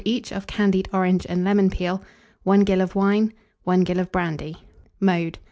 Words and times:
each 0.03 0.31
of 0.31 0.47
candied 0.47 0.89
orange 0.91 1.25
and 1.29 1.43
lemon 1.43 1.69
peel, 1.69 2.01
1 2.43 2.61
gill 2.61 2.81
of 2.81 2.95
wine, 2.95 3.31
1 3.65 3.83
gill 3.83 3.99
of 3.99 4.11
brandy. 4.11 4.57
Mode. 4.99 5.37